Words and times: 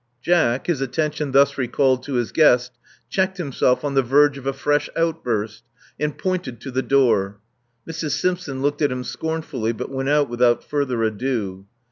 Jack, 0.19 0.65
his 0.65 0.81
attention 0.81 1.31
thus 1.31 1.59
recalled 1.59 2.01
to 2.01 2.15
his 2.15 2.31
guest, 2.31 2.71
checked 3.07 3.37
himself 3.37 3.85
on 3.85 3.93
the 3.93 4.01
verge 4.01 4.35
of 4.35 4.47
a 4.47 4.51
fresh 4.51 4.89
outburst, 4.95 5.63
and 5.99 6.17
pointed 6.17 6.59
to 6.59 6.71
the 6.71 6.81
door. 6.81 7.39
Mrs. 7.87 8.19
Simpson 8.19 8.63
looked 8.63 8.81
at 8.81 8.91
him 8.91 9.03
scornfully, 9.03 9.73
but 9.73 9.91
went 9.91 10.09
out 10.09 10.27
without 10.27 10.63
further 10.67 11.03
ado. 11.03 11.67